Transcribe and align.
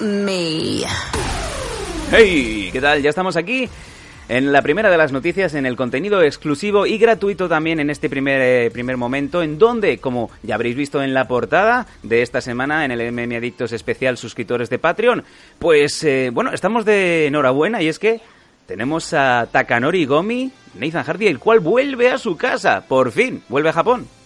Me. 0.00 0.82
Hey, 2.10 2.70
¿qué 2.72 2.80
tal? 2.80 3.02
Ya 3.02 3.10
estamos 3.10 3.36
aquí 3.36 3.68
en 4.28 4.52
la 4.52 4.62
primera 4.62 4.90
de 4.90 4.98
las 4.98 5.12
noticias, 5.12 5.54
en 5.54 5.66
el 5.66 5.76
contenido 5.76 6.22
exclusivo 6.22 6.86
y 6.86 6.98
gratuito 6.98 7.48
también 7.48 7.80
en 7.80 7.88
este 7.88 8.10
primer, 8.10 8.40
eh, 8.40 8.70
primer 8.70 8.96
momento, 8.96 9.42
en 9.42 9.58
donde, 9.58 9.98
como 9.98 10.30
ya 10.42 10.54
habréis 10.54 10.76
visto 10.76 11.02
en 11.02 11.14
la 11.14 11.26
portada 11.26 11.86
de 12.02 12.22
esta 12.22 12.40
semana, 12.40 12.84
en 12.84 12.90
el 12.90 13.12
MM 13.12 13.36
Adictos 13.36 13.72
especial 13.72 14.18
suscriptores 14.18 14.68
de 14.68 14.78
Patreon, 14.78 15.24
pues 15.58 16.04
eh, 16.04 16.30
bueno, 16.32 16.52
estamos 16.52 16.84
de 16.84 17.26
enhorabuena 17.26 17.80
y 17.82 17.88
es 17.88 17.98
que 17.98 18.20
tenemos 18.66 19.14
a 19.14 19.48
Takanori 19.50 20.04
Gomi, 20.04 20.52
Nathan 20.74 21.04
Hardy, 21.04 21.26
el 21.26 21.38
cual 21.38 21.60
vuelve 21.60 22.10
a 22.10 22.18
su 22.18 22.36
casa, 22.36 22.84
por 22.86 23.12
fin, 23.12 23.42
vuelve 23.48 23.70
a 23.70 23.72
Japón. 23.72 24.17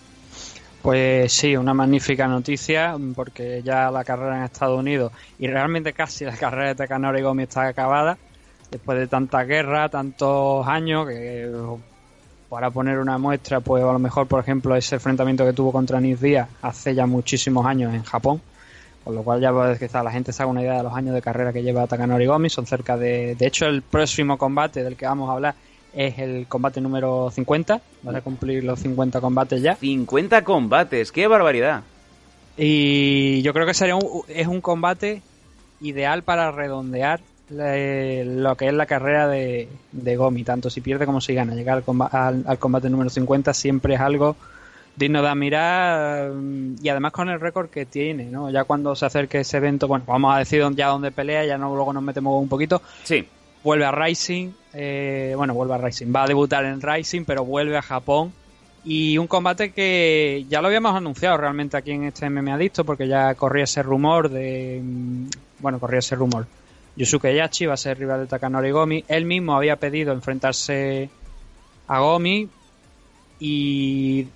Pues 0.82 1.32
sí, 1.32 1.56
una 1.56 1.74
magnífica 1.74 2.27
noticia 2.27 2.96
porque 3.14 3.62
ya 3.62 3.88
la 3.92 4.02
carrera 4.02 4.38
en 4.38 4.42
Estados 4.42 4.78
Unidos 4.78 5.12
y 5.38 5.46
realmente 5.46 5.92
casi 5.92 6.24
la 6.24 6.36
carrera 6.36 6.68
de 6.68 6.74
Takanori 6.74 7.22
Gomi 7.22 7.45
está 7.45 7.68
acabada 7.68 8.18
después 8.69 8.98
de 8.98 9.06
tanta 9.06 9.44
guerra, 9.44 9.88
tantos 9.88 10.66
años 10.66 11.06
que 11.06 11.48
para 12.48 12.70
poner 12.70 12.98
una 12.98 13.16
muestra, 13.16 13.60
pues 13.60 13.83
a 13.83 13.92
lo 13.92 13.98
mejor, 13.98 14.27
por 14.27 14.41
ejemplo, 14.41 14.75
ese 14.75 14.97
enfrentamiento 14.97 15.44
que 15.44 15.53
tuvo 15.53 15.72
contra 15.72 16.00
Nis 16.00 16.20
Díaz 16.20 16.48
hace 16.62 16.94
ya 16.94 17.06
muchísimos 17.06 17.64
años 17.64 17.94
en 17.94 18.03
Japón, 18.03 18.42
con 19.05 19.14
lo 19.14 19.22
cual 19.22 19.41
ya 19.41 19.53
pues, 19.53 19.78
quizá 19.78 20.03
la 20.03 20.10
gente 20.10 20.33
se 20.33 20.42
haga 20.42 20.50
una 20.50 20.62
idea 20.62 20.78
de 20.78 20.83
los 20.83 20.94
años 20.94 21.14
de 21.14 21.22
carrera 21.22 21.53
que 21.53 21.62
lleva 21.62 21.86
Takanori 21.86 22.27
Gomi, 22.27 22.50
son 22.50 22.66
cerca 22.66 22.97
de... 22.97 23.36
De 23.36 23.47
hecho, 23.47 23.66
el 23.66 23.83
próximo 23.83 24.36
combate 24.36 24.83
del 24.83 24.97
que 24.97 25.06
vamos 25.06 25.30
a 25.30 25.34
hablar 25.34 25.55
es 25.94 26.18
el 26.18 26.46
combate 26.48 26.80
número 26.80 27.30
50. 27.30 27.80
Van 28.02 28.16
a 28.16 28.20
cumplir 28.20 28.64
los 28.64 28.80
50 28.80 29.20
combates 29.20 29.62
ya. 29.62 29.76
50 29.76 30.42
combates, 30.44 31.12
qué 31.12 31.26
barbaridad. 31.26 31.82
Y 32.56 33.42
yo 33.42 33.52
creo 33.52 33.66
que 33.66 33.74
sería 33.74 33.96
un, 33.96 34.22
es 34.28 34.46
un 34.46 34.60
combate 34.60 35.22
ideal 35.80 36.22
para 36.22 36.50
redondear 36.50 37.20
la- 37.48 37.76
lo 38.24 38.56
que 38.56 38.68
es 38.68 38.74
la 38.74 38.86
carrera 38.86 39.26
de, 39.28 39.68
de 39.92 40.16
Gomi, 40.16 40.44
tanto 40.44 40.70
si 40.70 40.80
pierde 40.80 41.06
como 41.06 41.20
si 41.20 41.34
gana. 41.34 41.54
Llegar 41.54 41.78
al, 41.78 41.84
comba- 41.84 42.08
al- 42.10 42.44
al 42.46 42.58
combate 42.58 42.88
número 42.90 43.10
50 43.10 43.52
siempre 43.54 43.94
es 43.94 44.00
algo 44.00 44.36
digno 44.94 45.22
de 45.22 45.28
admirar 45.28 46.30
mm, 46.30 46.76
y 46.82 46.88
además 46.90 47.12
con 47.12 47.30
el 47.30 47.40
récord 47.40 47.70
que 47.70 47.86
tiene, 47.86 48.24
¿no? 48.24 48.50
Ya 48.50 48.64
cuando 48.64 48.94
se 48.94 49.06
acerque 49.06 49.40
ese 49.40 49.56
evento, 49.56 49.88
bueno, 49.88 50.04
vamos 50.06 50.34
a 50.34 50.38
decir 50.38 50.62
ya 50.74 50.88
dónde 50.88 51.10
pelea, 51.10 51.46
ya 51.46 51.56
no 51.56 51.74
luego 51.74 51.92
nos 51.94 52.02
metemos 52.02 52.40
un 52.40 52.48
poquito, 52.48 52.82
Sí, 53.02 53.26
vuelve 53.62 53.84
a 53.84 53.92
Rising, 53.92 54.50
eh, 54.74 55.34
bueno, 55.36 55.55
vuelve 55.55 55.74
a 55.74 55.78
Rising, 55.78 56.12
va 56.14 56.24
a 56.24 56.27
debutar 56.27 56.64
en 56.64 56.80
Rising, 56.80 57.24
pero 57.24 57.44
vuelve 57.44 57.77
a 57.77 57.82
Japón. 57.82 58.32
Y 58.84 59.16
un 59.19 59.28
combate 59.28 59.70
que 59.70 60.44
ya 60.48 60.60
lo 60.60 60.66
habíamos 60.66 60.96
anunciado 60.96 61.36
realmente 61.36 61.77
aquí 61.77 61.92
en 61.92 62.04
este 62.04 62.28
MM 62.28 62.48
Adicto, 62.52 62.84
porque 62.84 63.06
ya 63.06 63.34
corría 63.34 63.64
ese 63.64 63.82
rumor 63.82 64.28
de. 64.28 64.80
mm, 64.82 65.27
Bueno, 65.60 65.78
corría 65.78 66.00
ese 66.00 66.16
rumor. 66.16 66.46
Yusuke 66.96 67.34
Yachi 67.34 67.66
va 67.66 67.74
a 67.74 67.77
ser 67.77 67.98
rival 67.98 68.20
de 68.20 68.27
Takanori 68.27 68.70
Gomi. 68.72 69.04
Él 69.06 69.24
mismo 69.24 69.54
había 69.54 69.76
pedido 69.76 70.12
enfrentarse 70.12 71.08
a 71.86 72.00
Gomi. 72.00 72.48
Y 73.38 74.26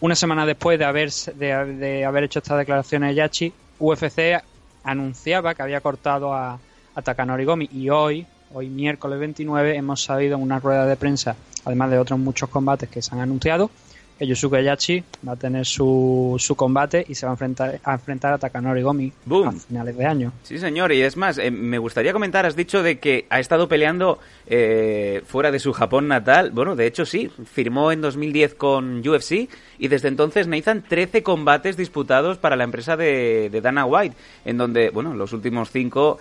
una 0.00 0.14
semana 0.14 0.46
después 0.46 0.78
de 0.78 0.84
haber, 0.84 1.10
de, 1.10 1.74
de 1.76 2.04
haber 2.04 2.24
hecho 2.24 2.38
estas 2.38 2.58
declaraciones 2.58 3.14
Yachi, 3.16 3.52
UFC 3.78 4.40
anunciaba 4.84 5.54
que 5.54 5.62
había 5.62 5.80
cortado 5.80 6.32
a, 6.32 6.58
a 6.94 7.02
Takanori 7.02 7.44
Gomi. 7.44 7.68
Y 7.72 7.90
hoy, 7.90 8.24
hoy 8.52 8.68
miércoles 8.68 9.18
29, 9.18 9.76
hemos 9.76 10.02
sabido 10.02 10.36
en 10.36 10.42
una 10.42 10.58
rueda 10.58 10.86
de 10.86 10.96
prensa, 10.96 11.36
además 11.64 11.90
de 11.90 11.98
otros 11.98 12.18
muchos 12.18 12.48
combates 12.48 12.88
que 12.88 13.02
se 13.02 13.14
han 13.14 13.20
anunciado, 13.20 13.70
que 14.18 14.26
Yusuke 14.26 14.62
Yachi 14.62 15.04
va 15.26 15.32
a 15.32 15.36
tener 15.36 15.66
su, 15.66 16.36
su 16.38 16.56
combate 16.56 17.04
y 17.06 17.14
se 17.14 17.26
va 17.26 17.32
a 17.32 17.34
enfrentar 17.34 17.80
a, 17.84 17.92
enfrentar 17.92 18.32
a 18.32 18.38
Takanori 18.38 18.82
Gomi 18.82 19.12
Boom. 19.26 19.48
a 19.48 19.52
finales 19.52 19.96
de 19.96 20.06
año. 20.06 20.32
Sí, 20.42 20.58
señor, 20.58 20.92
y 20.92 21.02
es 21.02 21.16
más, 21.16 21.38
eh, 21.38 21.50
me 21.50 21.78
gustaría 21.78 22.12
comentar, 22.12 22.46
has 22.46 22.56
dicho 22.56 22.82
de 22.82 22.98
que 22.98 23.26
ha 23.28 23.40
estado 23.40 23.68
peleando 23.68 24.18
eh, 24.46 25.22
fuera 25.26 25.50
de 25.50 25.58
su 25.58 25.72
Japón 25.72 26.08
natal. 26.08 26.50
Bueno, 26.50 26.76
de 26.76 26.86
hecho 26.86 27.04
sí, 27.04 27.30
firmó 27.52 27.92
en 27.92 28.00
2010 28.00 28.54
con 28.54 29.06
UFC 29.06 29.50
y 29.78 29.88
desde 29.88 30.08
entonces 30.08 30.46
Nathan 30.46 30.82
13 30.82 31.22
combates 31.22 31.76
disputados 31.76 32.38
para 32.38 32.56
la 32.56 32.64
empresa 32.64 32.96
de, 32.96 33.50
de 33.50 33.60
Dana 33.60 33.84
White, 33.84 34.16
en 34.44 34.56
donde, 34.56 34.90
bueno, 34.90 35.14
los 35.14 35.32
últimos 35.32 35.70
cinco... 35.70 36.18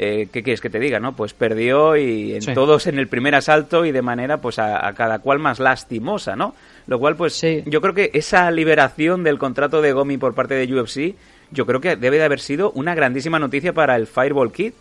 Eh, 0.00 0.28
¿Qué 0.32 0.44
quieres 0.44 0.60
que 0.60 0.70
te 0.70 0.78
diga, 0.78 1.00
no? 1.00 1.16
Pues 1.16 1.34
perdió 1.34 1.96
y 1.96 2.34
en 2.34 2.42
Sí. 2.42 2.54
todos 2.54 2.86
en 2.86 2.98
el 3.00 3.08
primer 3.08 3.34
asalto 3.34 3.84
y 3.84 3.90
de 3.90 4.00
manera, 4.00 4.40
pues 4.40 4.60
a, 4.60 4.86
a 4.86 4.94
cada 4.94 5.18
cual 5.18 5.40
más 5.40 5.58
lastimosa, 5.58 6.36
¿no? 6.36 6.54
Lo 6.86 7.00
cual, 7.00 7.16
pues, 7.16 7.34
Sí. 7.34 7.64
yo 7.66 7.80
creo 7.80 7.94
que 7.94 8.10
esa 8.14 8.48
liberación 8.52 9.24
del 9.24 9.38
contrato 9.38 9.82
de 9.82 9.92
Gomi 9.92 10.16
por 10.16 10.34
parte 10.34 10.54
de 10.54 10.72
UFC, 10.72 11.16
yo 11.50 11.66
creo 11.66 11.80
que 11.80 11.96
debe 11.96 12.18
de 12.18 12.24
haber 12.24 12.38
sido 12.40 12.70
una 12.72 12.94
grandísima 12.94 13.40
noticia 13.40 13.72
para 13.72 13.96
el 13.96 14.06
Fireball 14.06 14.52
Kid. 14.52 14.72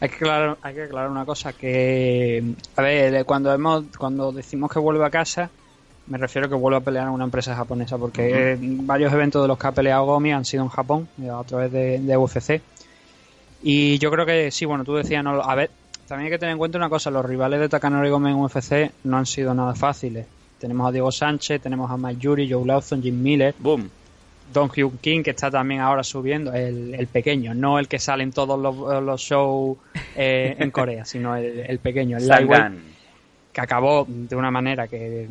Hay 0.00 0.08
que 0.10 0.16
aclarar, 0.16 0.56
hay 0.62 0.74
que 0.74 0.82
aclarar 0.84 1.10
una 1.10 1.24
cosa 1.24 1.52
que 1.54 2.42
a 2.76 2.82
ver 2.82 3.24
cuando 3.24 3.52
hemos 3.52 3.84
cuando 3.96 4.30
decimos 4.32 4.70
que 4.70 4.78
vuelve 4.78 5.04
a 5.04 5.10
casa 5.10 5.50
me 6.06 6.18
refiero 6.18 6.48
que 6.48 6.54
vuelve 6.54 6.76
a 6.78 6.80
pelear 6.80 7.08
en 7.08 7.12
una 7.14 7.24
empresa 7.24 7.56
japonesa 7.56 7.98
porque 7.98 8.56
varios 8.60 9.12
eventos 9.12 9.42
de 9.42 9.48
los 9.48 9.58
que 9.58 9.66
ha 9.66 9.72
peleado 9.72 10.04
Gomi 10.04 10.30
han 10.32 10.44
sido 10.44 10.62
en 10.62 10.68
Japón 10.68 11.08
eh, 11.20 11.28
a 11.28 11.42
través 11.42 11.72
de, 11.72 11.98
de 11.98 12.16
UFC 12.16 12.60
y 13.62 13.98
yo 13.98 14.10
creo 14.10 14.26
que 14.26 14.50
sí 14.50 14.64
bueno 14.64 14.84
tú 14.84 14.94
decías 14.94 15.22
no, 15.24 15.40
a 15.42 15.54
ver 15.54 15.70
también 16.06 16.26
hay 16.26 16.32
que 16.32 16.38
tener 16.38 16.52
en 16.52 16.58
cuenta 16.58 16.78
una 16.78 16.88
cosa 16.88 17.10
los 17.10 17.24
rivales 17.24 17.60
de 17.60 17.68
Takanori 17.68 18.10
Gomi 18.10 18.30
en 18.30 18.36
UFC 18.36 18.90
no 19.04 19.16
han 19.16 19.26
sido 19.26 19.54
nada 19.54 19.74
fáciles 19.74 20.26
tenemos 20.58 20.88
a 20.88 20.92
Diego 20.92 21.12
Sánchez 21.12 21.60
tenemos 21.60 21.90
a 21.90 21.96
Mike 21.96 22.20
Yuri 22.20 22.50
Joe 22.50 22.66
Lawson 22.66 23.02
Jim 23.02 23.20
Miller 23.20 23.54
Boom. 23.58 23.90
Don 24.52 24.70
Hyun 24.70 24.98
King, 24.98 25.22
que 25.22 25.30
está 25.30 25.50
también 25.50 25.80
ahora 25.80 26.02
subiendo, 26.02 26.52
el, 26.52 26.94
el 26.94 27.06
pequeño, 27.06 27.54
no 27.54 27.78
el 27.78 27.88
que 27.88 27.98
sale 27.98 28.22
en 28.22 28.32
todos 28.32 28.58
los, 28.58 29.02
los 29.02 29.20
shows 29.20 29.76
eh, 30.16 30.56
en 30.58 30.70
Corea, 30.70 31.04
sino 31.04 31.36
el, 31.36 31.60
el 31.60 31.78
pequeño, 31.78 32.16
el 32.16 32.26
lightweight, 32.26 32.72
que 33.52 33.60
acabó 33.60 34.06
de 34.08 34.36
una 34.36 34.50
manera 34.50 34.88
que 34.88 35.26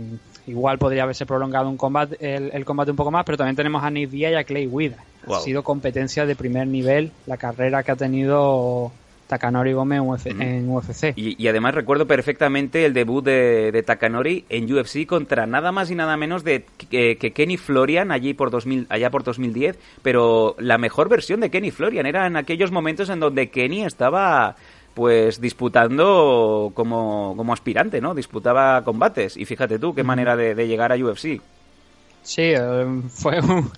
igual 0.47 0.77
podría 0.79 1.03
haberse 1.03 1.25
prolongado 1.25 1.69
un 1.69 1.77
combate, 1.77 2.17
el, 2.19 2.49
el 2.53 2.65
combate 2.65 2.91
un 2.91 2.97
poco 2.97 3.11
más, 3.11 3.23
pero 3.25 3.37
también 3.37 3.55
tenemos 3.55 3.83
a 3.83 3.89
Nick 3.91 4.09
Diaz 4.09 4.31
y 4.31 4.35
a 4.35 4.43
Clay 4.43 4.67
Wida. 4.67 4.97
Wow. 5.25 5.35
Ha 5.37 5.39
sido 5.41 5.63
competencia 5.63 6.25
de 6.25 6.35
primer 6.35 6.67
nivel 6.67 7.11
la 7.25 7.37
carrera 7.37 7.83
que 7.83 7.91
ha 7.91 7.95
tenido 7.97 8.91
Takanori 9.27 9.73
Gómez 9.73 9.99
en, 9.99 10.07
UFC, 10.07 10.27
Ujú. 10.27 10.41
en 10.41 10.69
UFC. 10.69 11.13
Y, 11.17 11.35
y 11.41 11.47
además 11.49 11.75
recuerdo 11.75 12.07
perfectamente 12.07 12.85
el 12.85 12.93
debut 12.93 13.25
de, 13.25 13.71
de 13.73 13.83
Takanori 13.83 14.45
en 14.47 14.73
UFC 14.73 15.05
contra 15.05 15.45
nada 15.45 15.73
más 15.73 15.91
y 15.91 15.95
nada 15.95 16.15
menos 16.15 16.45
de 16.45 16.65
que, 16.89 17.17
que 17.17 17.31
Kenny 17.33 17.57
Florian 17.57 18.11
allí 18.11 18.33
por 18.33 18.49
2000, 18.51 18.87
allá 18.89 19.09
por 19.09 19.23
2010, 19.25 19.77
pero 20.01 20.55
la 20.59 20.77
mejor 20.77 21.09
versión 21.09 21.41
de 21.41 21.49
Kenny 21.51 21.71
Florian 21.71 22.05
era 22.05 22.25
en 22.25 22.37
aquellos 22.37 22.71
momentos 22.71 23.09
en 23.09 23.19
donde 23.19 23.49
Kenny 23.49 23.83
estaba 23.83 24.55
pues 24.97 25.39
disputando 25.39 26.71
como, 26.73 27.35
como 27.37 27.53
aspirante, 27.53 28.01
¿no? 28.01 28.15
Disputaba 28.15 28.83
combates. 28.83 29.37
Y 29.37 29.45
fíjate 29.45 29.77
tú 29.77 29.93
qué 29.93 30.01
manera 30.03 30.35
de, 30.35 30.55
de 30.55 30.67
llegar 30.67 30.91
a 30.91 30.95
UFC. 30.95 31.39
Sí, 32.23 32.41
eh, 32.41 33.01
fue 33.09 33.39
un- 33.39 33.69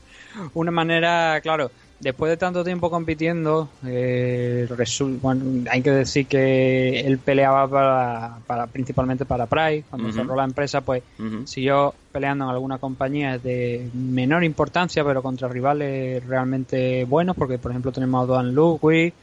una 0.53 0.71
manera, 0.71 1.41
claro, 1.41 1.71
después 1.99 2.29
de 2.29 2.37
tanto 2.37 2.63
tiempo 2.63 2.89
compitiendo, 2.89 3.67
eh, 3.85 4.65
resul- 4.69 5.19
bueno, 5.19 5.69
hay 5.69 5.81
que 5.81 5.91
decir 5.91 6.25
que 6.27 7.01
él 7.01 7.17
peleaba 7.17 7.67
para, 7.67 8.37
para 8.47 8.67
principalmente 8.67 9.25
para 9.25 9.45
Pride, 9.45 9.83
cuando 9.89 10.07
cerró 10.13 10.37
la 10.37 10.45
empresa, 10.45 10.79
pues 10.79 11.03
siguió 11.45 11.93
peleando 12.13 12.45
en 12.45 12.51
alguna 12.51 12.77
compañía 12.77 13.37
de 13.37 13.89
menor 13.93 14.45
importancia, 14.45 15.03
pero 15.03 15.21
contra 15.21 15.49
rivales 15.49 16.25
realmente 16.25 17.03
buenos, 17.03 17.35
porque 17.35 17.57
por 17.57 17.71
ejemplo 17.71 17.91
tenemos 17.91 18.23
a 18.23 18.27
Doan 18.27 18.55
Ludwig, 18.55 19.13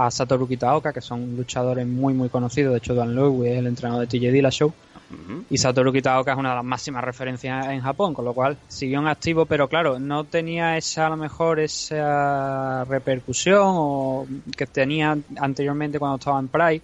a 0.00 0.12
Satoru 0.12 0.46
Kitaoka, 0.46 0.92
que 0.92 1.00
son 1.00 1.36
luchadores 1.36 1.84
muy 1.84 2.14
muy 2.14 2.28
conocidos, 2.28 2.72
de 2.72 2.78
hecho 2.78 2.94
Doan 2.94 3.16
Ludwig 3.16 3.50
es 3.50 3.58
el 3.58 3.66
entrenador 3.66 4.06
de 4.06 4.18
TJ 4.18 4.30
Dillashaw, 4.30 4.68
Ujú. 4.68 5.44
y 5.50 5.58
Satoru 5.58 5.92
Kitaoka 5.92 6.32
es 6.32 6.38
una 6.38 6.50
de 6.50 6.54
las 6.54 6.64
máximas 6.64 7.02
referencias 7.02 7.66
en 7.66 7.80
Japón, 7.80 8.14
con 8.14 8.24
lo 8.24 8.32
cual 8.32 8.56
siguió 8.68 9.00
en 9.00 9.08
activo, 9.08 9.44
pero 9.46 9.66
claro, 9.66 9.98
no 9.98 10.22
tenía 10.22 10.76
esa 10.76 11.06
a 11.06 11.10
lo 11.10 11.16
mejor 11.16 11.58
esa 11.58 12.84
repercusión 12.84 13.62
o 13.64 14.26
que 14.56 14.66
tenía 14.66 15.18
anteriormente 15.36 15.98
cuando 15.98 16.18
estaba 16.18 16.38
en 16.38 16.48
Pride. 16.48 16.82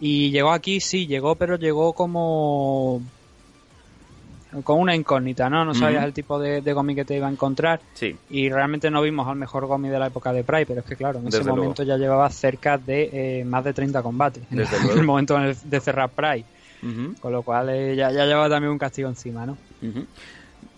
Y 0.00 0.30
llegó 0.30 0.50
aquí, 0.50 0.80
sí, 0.80 1.06
llegó, 1.06 1.34
pero 1.36 1.56
llegó 1.56 1.92
como 1.92 3.02
con 4.64 4.80
una 4.80 4.94
incógnita, 4.94 5.48
¿no? 5.48 5.64
No 5.64 5.74
sabías 5.74 6.04
el 6.04 6.12
tipo 6.12 6.38
de, 6.38 6.60
Gomi 6.72 6.94
que 6.94 7.04
te 7.04 7.16
iba 7.16 7.28
a 7.28 7.30
encontrar. 7.30 7.80
Sí. 7.94 8.16
Y 8.30 8.48
realmente 8.50 8.90
no 8.90 9.02
vimos 9.02 9.26
al 9.28 9.36
mejor 9.36 9.66
Gomi 9.66 9.88
de 9.88 9.98
la 9.98 10.08
época 10.08 10.32
de 10.32 10.44
Pride, 10.44 10.66
pero 10.66 10.80
es 10.80 10.86
que 10.86 10.96
claro, 10.96 11.18
en 11.20 11.28
ese 11.28 11.44
momento 11.44 11.82
ya 11.82 11.96
llevaba 11.96 12.28
cerca 12.30 12.78
de 12.78 13.40
eh, 13.40 13.44
más 13.44 13.64
de 13.64 13.72
30 13.72 14.02
combates. 14.02 14.42
Desde 14.50 14.76
en 14.92 14.98
el 14.98 15.04
momento 15.04 15.38
de 15.38 15.80
cerrar 15.80 16.10
Pride. 16.10 16.44
Con 17.20 17.32
lo 17.32 17.42
cual 17.42 17.68
eh, 17.70 17.94
ya, 17.94 18.10
ya 18.10 18.24
llevaba 18.24 18.48
también 18.48 18.72
un 18.72 18.78
castigo 18.78 19.08
encima, 19.08 19.44
¿no? 19.44 19.56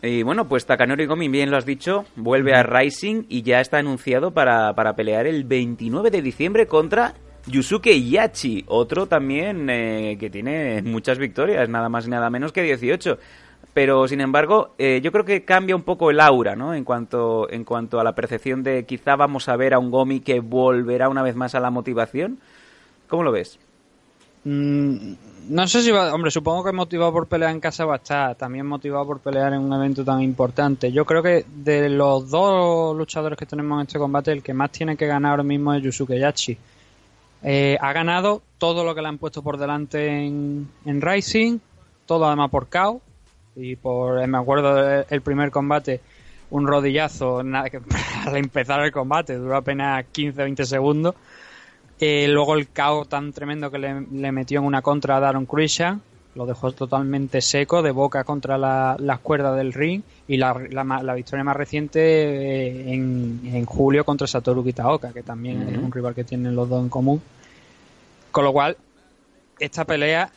Y 0.03 0.25
bueno, 0.25 0.49
pues 0.49 0.67
Takanori 0.67 1.07
Gomi, 1.07 1.29
bien 1.29 1.51
lo 1.51 1.57
has 1.57 1.65
dicho, 1.65 2.05
vuelve 2.17 2.55
a 2.55 2.65
Rising 2.65 3.25
y 3.29 3.43
ya 3.43 3.61
está 3.61 3.79
anunciado 3.79 4.33
para, 4.33 4.75
para 4.75 4.97
pelear 4.97 5.29
el 5.29 5.45
29 5.45 6.11
de 6.11 6.23
diciembre 6.23 6.67
contra 6.67 7.15
Yusuke 7.47 8.01
Yachi, 8.01 8.65
otro 8.67 9.07
también 9.07 9.69
eh, 9.69 10.17
que 10.19 10.31
tiene 10.31 10.83
muchas 10.83 11.19
victorias, 11.19 11.69
nada 11.69 11.89
más 11.89 12.07
y 12.07 12.11
nada 12.11 12.31
menos 12.31 12.53
que 12.53 12.63
18. 12.63 13.19
Pero, 13.75 14.07
sin 14.07 14.21
embargo, 14.21 14.75
eh, 14.79 15.01
yo 15.03 15.13
creo 15.13 15.25
que 15.25 15.45
cambia 15.45 15.75
un 15.75 15.83
poco 15.83 16.11
el 16.11 16.21
aura, 16.21 16.55
¿no? 16.57 16.75
En 16.75 16.85
cuanto, 16.85 17.51
en 17.51 17.65
cuanto 17.65 17.99
a 17.99 18.05
la 18.05 18.15
percepción 18.15 18.63
de 18.63 18.85
quizá 18.85 19.17
vamos 19.17 19.49
a 19.49 19.57
ver 19.57 19.73
a 19.73 19.79
un 19.79 19.91
Gomi 19.91 20.21
que 20.21 20.41
volverá 20.41 21.09
una 21.09 21.23
vez 21.23 21.35
más 21.37 21.55
a 21.55 21.61
la 21.61 21.71
motivación. 21.71 22.39
¿Cómo 23.09 23.23
lo 23.23 23.33
ves? 23.33 23.59
Mm, 24.45 25.15
no 25.49 25.69
sé 25.69 25.83
si 25.83 25.91
va, 25.91 26.13
hombre, 26.15 26.31
supongo 26.31 26.65
que 26.65 26.73
motivado 26.73 27.13
por 27.13 27.29
pelear 27.29 27.53
en 27.53 27.61
casa 27.61 27.85
va 27.85 27.95
a 27.95 27.97
estar, 27.97 28.35
también 28.35 28.67
motivado 28.67 29.07
por 29.07 29.21
pelear 29.21 29.53
en 29.53 29.61
un 29.61 29.73
evento 29.73 30.05
tan 30.05 30.21
importante. 30.21 30.93
Yo 30.93 31.05
creo 31.05 31.23
que 31.23 31.45
de 31.49 31.89
los 31.89 32.31
dos 32.31 32.97
luchadores 32.97 33.39
que 33.39 33.47
tenemos 33.47 33.81
en 33.81 33.87
este 33.87 33.99
combate, 33.99 34.33
el 34.33 34.43
que 34.43 34.55
más 34.55 34.71
tiene 34.71 34.97
que 34.97 35.07
ganar 35.07 35.33
ahora 35.33 35.43
mismo 35.43 35.73
es 35.75 35.83
Yusuke 35.83 36.19
Yachi. 36.19 36.59
Eh, 37.45 37.77
ha 37.81 37.93
ganado 37.93 38.43
todo 38.59 38.85
lo 38.85 38.95
que 38.95 39.03
le 39.03 39.09
han 39.09 39.19
puesto 39.19 39.43
por 39.43 39.59
delante 39.59 40.27
en, 40.27 40.69
Rising, 40.85 41.59
todo 42.07 42.27
además 42.27 42.51
por 42.51 42.69
KO. 42.69 43.01
Y 43.55 43.77
por, 43.77 44.23
eh, 44.23 44.27
me 44.27 44.39
acuerdo 44.39 44.75
del 44.75 45.21
primer 45.23 45.51
combate, 45.51 46.01
un 46.51 46.67
rodillazo 46.67 47.43
nada, 47.43 47.71
que, 47.71 47.81
al 48.27 48.37
empezar 48.37 48.81
el 48.81 48.93
combate, 48.93 49.37
duró 49.37 49.57
apenas 49.57 50.05
15-20 50.13 50.65
segundos. 50.65 51.15
Eh, 52.01 52.27
luego 52.29 52.55
el 52.55 52.69
KO 52.69 53.05
tan 53.05 53.33
tremendo 53.33 53.71
que 53.71 53.79
le, 53.79 54.33
metió 54.33 54.59
en 54.59 54.67
una 54.67 54.83
contra 54.83 55.17
a 55.17 55.21
Daron 55.21 55.47
Krisha, 55.47 56.01
lo 56.35 56.47
dejó 56.47 56.73
totalmente 56.73 57.41
seco, 57.41 57.83
de 57.83 57.91
boca 57.91 58.25
contra 58.25 58.57
las 58.59 59.21
cuerdas 59.21 59.57
del 59.57 59.73
ring. 59.73 60.03
Y 60.27 60.39
la, 60.39 60.53
victoria 61.15 61.45
más 61.45 61.57
reciente 61.57 62.93
en, 62.93 63.65
julio 63.67 64.05
contra 64.05 64.27
Satoru 64.27 64.65
Kitaoka, 64.65 65.13
que 65.13 65.23
también 65.23 65.63
es 65.69 65.79
un 65.79 65.93
rival 65.93 66.15
que 66.15 66.25
tienen 66.25 66.57
los 66.57 66.69
dos 66.69 66.83
en 66.83 66.89
común. 66.89 67.23
Con 68.33 68.45
lo 68.45 68.53
cual, 68.53 68.77
esta 69.61 69.85
pelea 69.85 70.33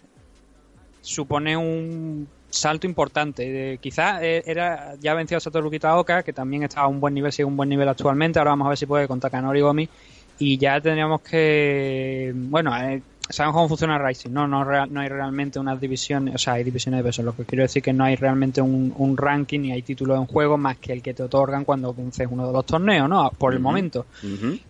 supone 1.02 1.56
un 1.56 2.28
salto 2.56 2.88
importante. 2.88 3.78
quizás 3.82 4.22
eh, 4.22 4.44
era 4.46 4.96
ya 5.00 5.14
vencido 5.14 5.38
a 5.38 5.42
Satoru 5.42 5.70
Kitaoka, 5.70 6.24
que 6.24 6.34
también 6.34 6.64
estaba 6.64 6.86
a 6.86 6.90
un 6.90 7.00
buen 7.00 7.14
nivel, 7.14 7.32
sigue 7.32 7.46
un 7.46 7.58
buen 7.58 7.70
nivel 7.70 7.88
actualmente. 7.88 8.40
Ahora 8.40 8.52
vamos 8.52 8.66
a 8.68 8.70
ver 8.70 8.78
si 8.78 8.86
puede 8.86 9.08
contra 9.08 9.30
Kanori 9.30 9.62
Gomi. 9.62 9.90
Y 10.38 10.58
ya 10.58 10.82
tendríamos 10.82 11.22
que. 11.22 12.34
Bueno, 12.36 12.76
eh, 12.78 13.02
sabemos 13.30 13.56
cómo 13.56 13.70
funciona 13.70 13.98
Rising, 13.98 14.32
¿no? 14.32 14.48
No, 14.48 14.64
no 14.64 15.00
hay 15.00 15.10
realmente 15.10 15.60
unas 15.60 15.80
divisiones, 15.80 16.36
o 16.36 16.38
sea, 16.38 16.54
hay 16.54 16.64
divisiones 16.64 17.00
de 17.00 17.04
peso. 17.04 17.24
Lo 17.24 17.36
que 17.36 17.46
quiero 17.46 17.64
decir 17.64 17.82
que 17.82 17.94
no 17.94 18.04
hay 18.04 18.16
realmente 18.16 18.62
un, 18.62 19.16
ranking 19.18 19.62
ni 19.62 19.72
hay 19.72 19.82
títulos 19.82 20.18
en 20.18 20.26
juego 20.26 20.58
más 20.58 20.78
que 20.78 20.94
el 20.94 21.02
que 21.02 21.14
te 21.14 21.24
otorgan 21.24 21.64
cuando 21.66 21.94
vences 21.94 22.28
uno 22.30 22.46
de 22.48 22.54
los 22.54 22.66
torneos, 22.66 23.10
¿no? 23.10 23.30
Por 23.38 23.54
el 23.54 23.60
momento. 23.60 24.06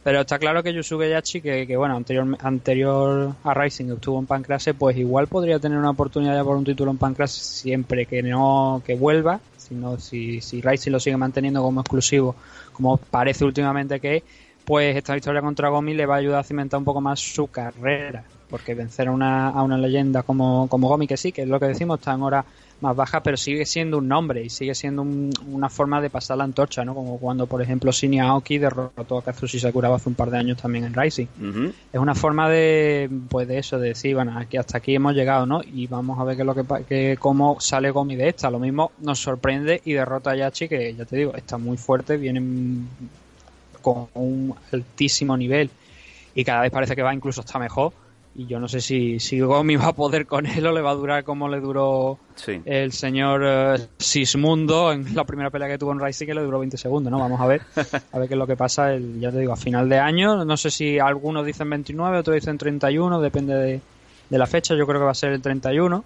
Pero 0.03 0.21
está 0.21 0.39
claro 0.39 0.63
que 0.63 0.73
Yusuke 0.73 1.09
Yachi, 1.09 1.41
que, 1.41 1.67
que 1.67 1.75
bueno, 1.75 1.95
anterior, 1.95 2.37
anterior 2.39 3.35
a 3.43 3.53
Rising 3.53 3.91
estuvo 3.91 4.19
en 4.19 4.25
Pancrase, 4.25 4.73
pues 4.73 4.97
igual 4.97 5.27
podría 5.27 5.59
tener 5.59 5.77
una 5.77 5.89
oportunidad 5.89 6.35
ya 6.35 6.43
por 6.43 6.55
un 6.55 6.63
título 6.63 6.91
en 6.91 6.97
Pancrase 6.97 7.41
siempre 7.41 8.05
que 8.05 8.21
no, 8.23 8.81
que 8.85 8.95
vuelva, 8.95 9.39
sino 9.57 9.99
si, 9.99 10.41
si 10.41 10.61
Rising 10.61 10.91
lo 10.91 10.99
sigue 10.99 11.17
manteniendo 11.17 11.61
como 11.61 11.81
exclusivo, 11.81 12.35
como 12.71 12.97
parece 12.97 13.43
últimamente 13.43 13.99
que 13.99 14.23
pues 14.65 14.95
esta 14.95 15.13
victoria 15.13 15.41
contra 15.41 15.69
Gomi 15.69 15.93
le 15.93 16.05
va 16.05 16.15
a 16.15 16.17
ayudar 16.17 16.39
a 16.39 16.43
cimentar 16.43 16.77
un 16.77 16.85
poco 16.85 17.01
más 17.01 17.19
su 17.19 17.47
carrera 17.47 18.23
porque 18.49 18.73
vencer 18.73 19.07
a 19.07 19.11
una, 19.11 19.49
a 19.49 19.63
una 19.63 19.77
leyenda 19.77 20.23
como, 20.23 20.67
como 20.69 20.87
Gomi, 20.87 21.07
que 21.07 21.17
sí, 21.17 21.31
que 21.31 21.43
es 21.43 21.47
lo 21.47 21.59
que 21.59 21.65
decimos, 21.65 21.99
está 21.99 22.13
en 22.13 22.21
hora 22.21 22.45
más 22.81 22.95
baja, 22.95 23.23
pero 23.23 23.37
sigue 23.37 23.65
siendo 23.65 23.97
un 23.97 24.07
nombre 24.07 24.43
y 24.43 24.49
sigue 24.49 24.75
siendo 24.75 25.01
una 25.01 25.69
forma 25.69 26.01
de 26.01 26.09
pasar 26.09 26.37
la 26.37 26.43
antorcha, 26.43 26.83
¿no? 26.83 26.93
Como 26.93 27.17
cuando, 27.19 27.47
por 27.47 27.61
ejemplo, 27.61 27.91
Shinya 27.91 28.25
Aoki 28.25 28.57
derrotó 28.57 29.17
a 29.17 29.23
Kazushi 29.23 29.59
Sakuraba 29.59 29.95
hace 29.95 30.09
un 30.09 30.15
par 30.15 30.29
de 30.29 30.37
años 30.37 30.57
también 30.61 30.83
en 30.83 30.93
Rising. 30.93 31.27
Es 31.93 31.99
una 31.99 32.15
forma 32.15 32.49
de, 32.49 33.09
pues 33.29 33.47
de 33.47 33.59
eso, 33.59 33.79
de 33.79 33.89
decir, 33.89 34.15
bueno, 34.15 34.37
aquí 34.37 34.57
hasta 34.57 34.77
aquí 34.77 34.93
hemos 34.93 35.13
llegado, 35.15 35.45
¿no? 35.45 35.61
Y 35.63 35.87
vamos 35.87 36.19
a 36.19 36.25
ver 36.25 36.35
qué 36.35 36.41
es 36.41 36.45
lo 36.45 36.55
que, 36.55 36.85
que 36.85 37.17
cómo 37.17 37.59
sale 37.61 37.91
Gomi 37.91 38.15
de 38.15 38.29
esta. 38.29 38.51
Lo 38.51 38.59
mismo 38.59 38.91
nos 38.99 39.19
sorprende 39.19 39.81
y 39.85 39.93
derrota 39.93 40.31
a 40.31 40.35
Yachi, 40.35 40.67
que 40.67 40.93
ya 40.93 41.05
te 41.05 41.15
digo, 41.15 41.33
está 41.33 41.57
muy 41.57 41.77
fuerte, 41.77 42.17
viene 42.17 42.41
con 43.85 44.07
un 44.15 44.55
altísimo 44.71 45.37
nivel 45.37 45.69
y 46.33 46.43
cada 46.43 46.61
vez 46.61 46.71
parece 46.71 46.95
que 46.95 47.03
va 47.03 47.13
incluso 47.13 47.41
hasta 47.41 47.59
mejor 47.59 47.93
y 48.33 48.47
yo 48.47 48.59
no 48.59 48.67
sé 48.67 48.81
si, 48.81 49.19
si 49.19 49.39
Gomi 49.39 49.75
va 49.75 49.89
a 49.89 49.93
poder 49.93 50.25
con 50.25 50.45
él 50.47 50.65
o 50.65 50.71
le 50.71 50.81
va 50.81 50.89
a 50.89 50.95
durar 50.95 51.23
como 51.23 51.47
le 51.47 51.59
duró 51.59 52.17
el 52.65 52.91
señor 52.93 53.43
eh, 53.45 53.87
Sismundo 53.99 54.91
en 54.91 55.13
la 55.13 55.23
primera 55.23 55.51
pelea 55.51 55.67
que 55.67 55.77
tuvo 55.77 55.91
en 55.91 55.99
Rising 55.99 56.25
que 56.25 56.33
le 56.33 56.41
duró 56.41 56.57
20 56.57 56.77
segundos, 56.77 57.11
¿no? 57.11 57.19
Vamos 57.19 57.39
a 57.39 57.45
ver, 57.45 57.61
a 58.11 58.17
ver 58.17 58.27
qué 58.27 58.33
es 58.33 58.39
lo 58.39 58.47
que 58.47 58.55
pasa, 58.55 58.91
el, 58.91 59.19
ya 59.19 59.31
te 59.31 59.37
digo, 59.37 59.53
a 59.53 59.55
final 59.55 59.87
de 59.87 59.99
año, 59.99 60.43
no 60.43 60.57
sé 60.57 60.71
si 60.71 60.97
algunos 60.97 61.45
dicen 61.45 61.69
29, 61.69 62.17
otros 62.17 62.33
dicen 62.33 62.57
31, 62.57 63.21
depende 63.21 63.53
de, 63.53 63.81
la 64.31 64.47
fecha, 64.47 64.73
yo 64.73 64.87
creo 64.87 64.99
que 64.99 65.05
va 65.05 65.11
a 65.11 65.15
ser 65.15 65.31
el 65.31 65.43
31 65.43 66.03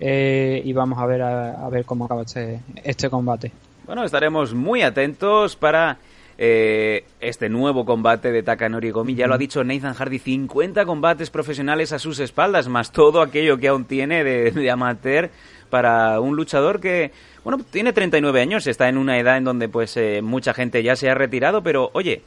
eh, 0.00 0.62
y 0.64 0.72
vamos 0.72 0.98
a 0.98 1.04
ver 1.04 1.20
a, 1.20 1.68
ver 1.68 1.84
cómo 1.84 2.06
acaba 2.06 2.22
este, 2.22 2.60
este 2.82 3.10
combate. 3.10 3.52
Bueno, 3.84 4.04
estaremos 4.04 4.54
muy 4.54 4.80
atentos 4.80 5.54
para 5.56 5.98
eh, 6.42 7.04
este 7.20 7.50
nuevo 7.50 7.84
combate 7.84 8.32
de 8.32 8.42
Takanori 8.42 8.90
Gomi. 8.90 9.14
Ya 9.14 9.26
lo 9.26 9.34
ha 9.34 9.38
dicho 9.38 9.62
Nathan 9.62 9.92
Hardy, 9.92 10.18
50 10.18 10.86
combates 10.86 11.28
profesionales 11.28 11.92
a 11.92 11.98
sus 11.98 12.18
espaldas, 12.18 12.66
más 12.66 12.92
todo 12.92 13.20
aquello 13.20 13.58
que 13.58 13.68
aún 13.68 13.84
tiene 13.84 14.24
de, 14.24 14.70
amateur 14.70 15.28
para 15.68 16.18
un 16.18 16.36
luchador 16.36 16.80
que, 16.80 17.12
bueno, 17.44 17.62
tiene 17.70 17.92
39 17.92 18.40
años, 18.40 18.66
está 18.66 18.88
en 18.88 18.96
una 18.96 19.18
edad 19.18 19.36
en 19.36 19.44
donde 19.44 19.68
pues 19.68 19.94
eh, 19.98 20.22
mucha 20.22 20.54
gente 20.54 20.82
ya 20.82 20.96
se 20.96 21.10
ha 21.10 21.14
retirado, 21.14 21.62
pero 21.62 21.90
oye, 21.92 22.22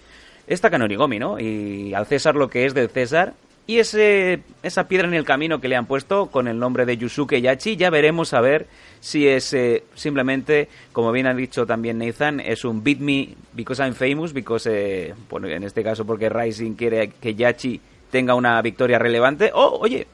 es 0.45 0.62
Takanori 0.62 0.95
Gomi, 0.95 1.18
¿no? 1.18 1.39
Y 1.39 1.95
al 1.95 2.06
César 2.06 2.36
lo 2.36 2.51
que 2.51 2.68
es 2.68 2.75
del 2.75 2.89
César, 2.89 3.33
y 3.65 3.80
ese, 3.80 4.42
esa 4.62 4.88
piedra 4.88 5.07
en 5.07 5.13
el 5.13 5.24
camino 5.24 5.62
que 5.62 5.68
le 5.68 5.75
han 5.75 5.86
puesto 5.86 6.27
con 6.27 6.48
el 6.48 6.60
nombre 6.60 6.86
de 6.86 6.98
Yusuke 6.98 7.42
Yachi, 7.42 7.77
ya 7.77 7.89
veremos 7.89 8.33
a 8.33 8.42
ver 8.42 8.68
si 9.00 9.27
es 9.27 9.54
eh, 9.54 9.83
simplemente, 9.95 10.68
como 10.92 11.12
bien 11.12 11.27
ha 11.27 11.33
dicho 11.33 11.65
también 11.65 11.98
Nathan, 11.98 12.39
es 12.39 12.65
un 12.65 12.83
beat 12.83 13.00
me 13.00 13.30
because 13.54 13.81
I'm 13.81 13.94
famous, 13.94 14.33
because, 14.33 14.69
eh, 14.69 15.13
bueno, 15.30 15.48
en 15.48 15.63
este 15.63 15.83
caso 15.83 16.06
porque 16.06 16.30
Rising 16.30 16.74
quiere 16.74 17.10
que 17.10 17.35
Yachi 17.35 17.80
tenga 18.11 18.35
una 18.35 18.61
victoria 18.61 18.99
relevante, 18.99 19.52
o, 19.54 19.80
oye, 19.80 20.07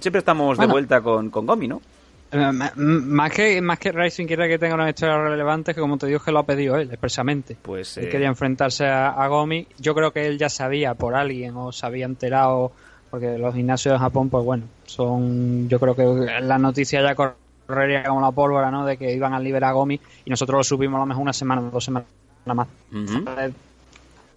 siempre 0.00 0.20
estamos 0.20 0.56
de 0.56 0.66
vuelta 0.66 1.00
con, 1.00 1.30
con 1.30 1.46
Gomi, 1.46 1.68
¿no? 1.68 1.82
Eh, 2.30 2.52
más 2.76 3.32
que 3.32 3.60
más 3.62 3.78
que 3.78 3.90
Rising 3.90 4.26
quiere 4.26 4.48
que 4.48 4.58
tenga 4.58 4.74
una 4.74 4.88
historia 4.88 5.18
relevante, 5.18 5.74
que 5.74 5.80
como 5.80 5.96
te 5.96 6.06
digo, 6.06 6.20
que 6.20 6.30
lo 6.30 6.40
ha 6.40 6.42
pedido 6.46 6.76
él 6.76 6.88
expresamente. 6.90 7.56
Pues 7.60 7.96
él 7.96 8.08
quería 8.08 8.28
enfrentarse 8.28 8.86
a, 8.86 9.26
Gomi. 9.28 9.66
Yo 9.78 9.94
creo 9.94 10.12
que 10.12 10.26
él 10.26 10.38
ya 10.38 10.48
sabía 10.48 10.94
por 10.94 11.14
alguien 11.14 11.56
o 11.56 11.72
se 11.72 11.86
había 11.86 12.04
enterado, 12.04 12.72
porque 13.10 13.38
los 13.38 13.54
gimnasios 13.54 13.94
de 13.94 13.98
Japón, 13.98 14.28
pues 14.28 14.44
bueno, 14.44 14.64
son. 14.84 15.68
Yo 15.68 15.80
creo 15.80 15.96
que 15.96 16.04
la 16.42 16.58
noticia 16.58 17.00
ya 17.02 17.14
correría 17.14 18.04
como 18.04 18.20
la 18.20 18.30
pólvora, 18.30 18.70
¿no? 18.70 18.84
De 18.84 18.98
que 18.98 19.12
iban 19.12 19.32
a 19.32 19.40
liberar 19.40 19.70
a 19.70 19.72
Gomi 19.72 19.98
y 20.24 20.30
nosotros 20.30 20.58
lo 20.58 20.64
subimos 20.64 20.98
a 20.98 21.00
lo 21.00 21.06
mejor 21.06 21.22
una 21.22 21.32
semana, 21.32 21.62
dos 21.62 21.84
semanas 21.84 22.08
más. 22.44 22.68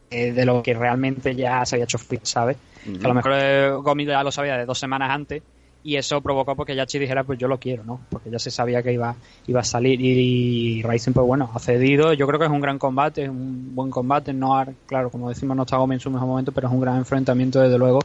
de 0.10 0.46
lo 0.46 0.64
que 0.64 0.74
realmente 0.74 1.36
ya 1.36 1.66
se 1.66 1.76
había 1.76 1.84
hecho, 1.86 1.98
¿sabes? 2.24 2.56
A 3.04 3.08
lo 3.08 3.14
mejor 3.14 3.34
eh, 3.36 3.70
Gomi 3.70 4.06
ya 4.06 4.24
lo 4.24 4.32
sabía 4.32 4.58
de 4.58 4.66
dos 4.66 4.80
semanas 4.80 5.12
antes 5.12 5.44
y 5.84 5.96
eso 5.96 6.22
provocó 6.22 6.56
porque 6.56 6.76
Yachi 6.76 7.00
dijera 7.00 7.24
pues 7.24 7.40
yo 7.40 7.48
lo 7.48 7.60
quiero, 7.60 7.84
¿no? 7.84 8.00
Porque 8.10 8.30
ya 8.30 8.40
se 8.40 8.52
sabía 8.52 8.84
que 8.84 8.94
iba, 8.94 9.16
iba 9.48 9.60
a 9.62 9.64
salir 9.64 10.00
y, 10.02 10.82
Ryzen 10.84 11.14
pues 11.14 11.26
bueno, 11.26 11.50
ha 11.54 11.60
cedido, 11.60 12.14
yo 12.14 12.28
creo 12.28 12.40
que 12.40 12.46
es 12.46 12.52
un 12.52 12.62
gran 12.62 12.78
combate, 12.78 13.24
es 13.24 13.30
un 13.30 13.74
buen 13.76 13.90
combate, 13.90 14.34
no 14.34 14.64
claro, 14.86 15.10
como 15.10 15.30
decimos 15.30 15.58
no 15.58 15.64
está 15.64 15.78
Gómez 15.78 15.98
en 15.98 16.00
su 16.02 16.12
mejor 16.12 16.28
momento, 16.28 16.52
pero 16.52 16.68
es 16.68 16.74
un 16.74 16.82
gran 16.82 16.98
enfrentamiento 16.98 17.60
desde 17.60 17.78
luego, 17.78 18.00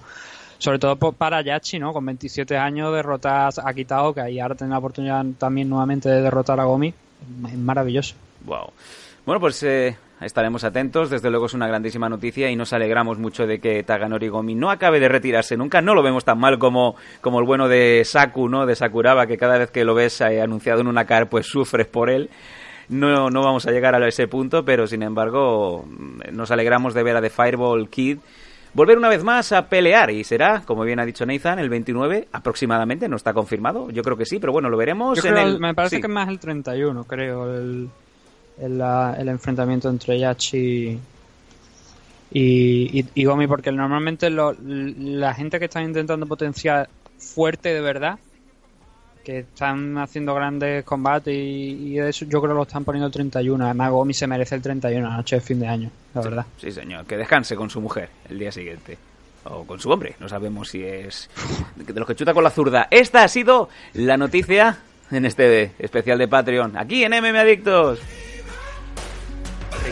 sobre 0.59 0.79
todo 0.79 0.97
para 0.97 1.43
Yachi, 1.43 1.79
¿no? 1.79 1.93
Con 1.93 2.07
27 2.07 2.57
años 2.57 2.95
derrotar 2.95 3.53
a 3.63 3.75
Kitao, 3.75 4.15
que 4.15 4.21
ahí 4.21 4.41
ahora 4.41 4.55
tiene 4.55 4.73
la 4.73 4.79
oportunidad 4.79 5.25
también 5.39 5.69
nuevamente 5.69 6.09
de 6.09 6.23
derrotar 6.23 6.59
a 6.61 6.65
Gomi, 6.65 6.89
es 7.49 7.59
maravilloso. 7.59 8.15
Wow. 8.45 8.71
Bueno, 9.25 9.41
pues 9.41 9.63
eh, 9.65 9.97
estaremos 10.21 10.65
atentos. 10.65 11.11
Desde 11.11 11.31
luego 11.31 11.47
es 11.47 11.55
una 11.55 11.67
grandísima 11.69 12.09
noticia 12.09 12.51
y 12.51 12.57
nos 12.57 12.73
alegramos 12.73 13.19
mucho 13.19 13.47
de 13.47 13.59
que 13.61 13.83
Taganori 13.83 14.29
Gomi 14.29 14.55
no 14.55 14.71
acabe 14.71 15.01
de 15.01 15.09
retirarse 15.09 15.57
nunca. 15.57 15.81
No 15.83 15.95
lo 15.95 16.03
vemos 16.03 16.25
tan 16.25 16.39
mal 16.39 16.59
como, 16.59 16.97
como 17.21 17.39
el 17.41 17.47
bueno 17.47 17.69
de 17.69 18.03
Saku, 18.05 18.49
¿no? 18.49 18.67
De 18.67 18.77
Sakuraba, 18.77 19.27
que 19.27 19.37
cada 19.37 19.59
vez 19.59 19.71
que 19.71 19.85
lo 19.85 19.95
ves 19.95 20.21
eh, 20.21 20.41
anunciado 20.41 20.81
en 20.81 20.87
una 20.87 21.05
car, 21.05 21.29
pues 21.29 21.47
sufres 21.47 21.87
por 21.87 22.11
él. 22.11 22.31
No, 22.89 23.31
no 23.31 23.43
vamos 23.43 23.67
a 23.67 23.73
llegar 23.73 23.95
a 23.95 24.07
ese 24.09 24.29
punto, 24.29 24.65
pero 24.65 24.87
sin 24.87 25.03
embargo 25.03 25.85
nos 26.33 26.51
alegramos 26.53 26.95
de 26.95 27.03
ver 27.03 27.17
a 27.17 27.21
The 27.21 27.31
Fireball 27.31 27.89
Kid 27.89 28.19
volver 28.75 28.99
una 28.99 29.09
vez 29.09 29.25
más 29.25 29.53
a 29.53 29.69
pelear 29.71 30.11
y 30.11 30.23
será, 30.23 30.63
como 30.67 30.85
bien 30.85 31.01
ha 31.01 31.07
dicho 31.07 31.25
Nathan, 31.25 31.59
el 31.59 31.71
29 31.71 32.29
aproximadamente, 32.31 33.09
no 33.09 33.17
está 33.17 33.33
confirmado, 33.33 33.91
yo 33.91 34.03
creo 34.03 34.19
que 34.19 34.27
sí, 34.27 34.39
pero 34.39 34.53
bueno, 34.53 34.69
lo 34.69 34.77
veremos. 34.77 35.21
Yo 35.21 35.27
en 35.29 35.35
creo- 35.35 35.47
el... 35.49 35.59
Me 35.59 35.75
parece 35.75 35.97
sí. 35.97 36.03
que 36.03 36.07
es 36.09 36.13
más 36.13 36.29
el 36.29 36.39
31, 36.39 37.05
creo, 37.05 37.55
el, 37.57 37.89
el, 38.61 38.81
el 39.19 39.29
enfrentamiento 39.29 39.89
entre 39.89 40.19
Yachi 40.19 40.99
y, 42.33 43.01
y, 43.01 43.07
y 43.15 43.25
Gomi, 43.25 43.47
porque 43.47 43.71
normalmente 43.73 44.31
lo- 44.31 44.57
la 44.61 45.33
gente 45.35 45.59
que 45.59 45.67
está 45.67 45.83
intentando 45.83 46.27
potenciar 46.27 46.89
fuerte 47.19 47.73
de 47.73 47.81
verdad, 47.81 48.19
que 49.25 49.41
están 49.41 49.99
haciendo 49.99 50.35
grandes 50.35 50.85
combates 50.85 51.35
y, 51.35 51.89
y 51.95 51.99
eso, 51.99 52.25
yo 52.27 52.41
creo 52.41 52.53
que 52.53 52.59
lo 52.59 52.63
están 52.63 52.85
poniendo 52.85 53.07
el 53.07 53.13
31. 53.13 53.65
Además, 53.65 53.91
Gomi 53.91 54.15
se 54.15 54.27
merece 54.27 54.55
el 54.55 54.63
31, 54.63 55.09
la 55.09 55.17
noche 55.17 55.37
de 55.37 55.41
fin 55.43 55.61
de 55.61 55.67
año, 55.69 55.91
la 56.15 56.21
verdad. 56.21 56.47
Sí, 56.61 56.71
señor, 56.71 57.07
que 57.07 57.17
descanse 57.17 57.57
con 57.57 57.71
su 57.71 57.81
mujer 57.81 58.09
el 58.29 58.39
día 58.39 58.53
siguiente. 58.53 58.99
O 59.49 59.65
con 59.65 59.79
su 59.79 59.89
hombre, 59.91 60.17
no 60.19 60.29
sabemos 60.29 60.69
si 60.69 60.83
es 60.83 61.31
de 61.77 61.93
los 62.01 62.07
que 62.09 62.17
chuta 62.17 62.35
con 62.35 62.43
la 62.43 62.51
zurda. 62.51 62.89
Esta 62.91 63.23
ha 63.23 63.29
sido 63.29 63.69
la 63.95 64.17
noticia 64.17 64.79
en 65.13 65.25
este 65.25 65.71
especial 65.79 66.19
de 66.19 66.27
Patreon, 66.27 66.77
aquí 66.77 67.05
en 67.05 67.13
MM 67.13 67.39
Adictos. 67.39 68.01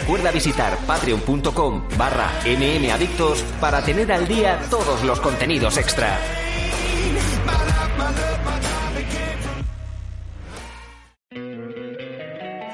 Recuerda 0.05 0.33
visitar 0.33 0.77
patreon.com 0.87 1.89
barra 1.97 2.31
mmadictos 2.45 3.43
para 3.59 3.83
tener 3.83 4.13
al 4.13 4.29
día 4.29 4.61
todos 4.69 5.03
los 5.03 5.19
contenidos 5.19 5.79
extra. 5.79 6.19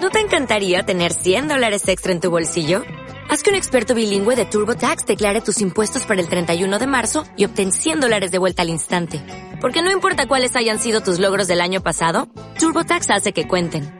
¿No 0.00 0.10
te 0.10 0.18
encantaría 0.18 0.82
tener 0.82 1.12
100 1.12 1.46
dólares 1.46 1.86
extra 1.86 2.10
en 2.10 2.18
tu 2.18 2.32
bolsillo? 2.32 2.82
Haz 3.28 3.44
que 3.44 3.50
un 3.50 3.56
experto 3.56 3.94
bilingüe 3.94 4.34
de 4.34 4.46
TurboTax 4.46 5.06
declare 5.06 5.40
tus 5.40 5.60
impuestos 5.60 6.04
para 6.06 6.20
el 6.20 6.28
31 6.28 6.80
de 6.80 6.86
marzo 6.88 7.22
y 7.36 7.44
obtén 7.44 7.70
100 7.70 8.00
dólares 8.00 8.32
de 8.32 8.38
vuelta 8.38 8.62
al 8.62 8.70
instante. 8.70 9.22
Porque 9.60 9.82
no 9.82 9.92
importa 9.92 10.26
cuáles 10.26 10.56
hayan 10.56 10.80
sido 10.80 11.00
tus 11.00 11.20
logros 11.20 11.46
del 11.46 11.60
año 11.60 11.80
pasado, 11.80 12.26
TurboTax 12.58 13.08
hace 13.10 13.32
que 13.32 13.46
cuenten. 13.46 13.99